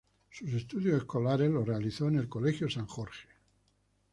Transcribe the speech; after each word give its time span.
Sus 0.31 0.51
estudios 0.55 0.97
escolares 0.97 1.51
los 1.51 1.67
realizó 1.67 2.07
en 2.07 2.15
el 2.15 2.21
Saint 2.21 2.33
George's 2.55 2.87
College. 2.87 3.27